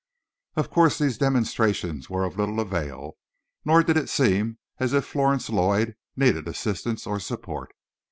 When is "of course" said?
0.55-0.97